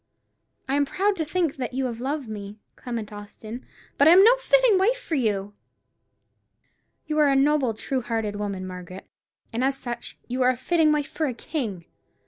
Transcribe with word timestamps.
I 0.67 0.73
am 0.77 0.85
proud 0.87 1.15
to 1.17 1.25
think 1.25 1.57
that 1.57 1.75
you 1.75 1.85
have 1.85 2.01
loved 2.01 2.27
me, 2.27 2.57
Clement 2.75 3.13
Austin; 3.13 3.63
but 3.99 4.07
I 4.07 4.11
am 4.13 4.23
no 4.23 4.35
fitting 4.37 4.79
wife 4.79 4.97
for 4.97 5.13
you!" 5.13 5.53
"You 7.05 7.19
are 7.19 7.27
a 7.27 7.35
noble, 7.35 7.75
true 7.75 8.01
hearted 8.01 8.35
woman, 8.35 8.65
Margaret; 8.65 9.05
and 9.53 9.63
as 9.63 9.77
such 9.77 10.17
you 10.27 10.41
are 10.41 10.49
a 10.49 10.57
fitting 10.57 10.91
wife 10.91 11.07
for 11.07 11.27
a 11.27 11.35
king. 11.35 11.85